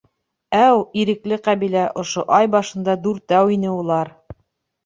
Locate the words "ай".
2.39-2.49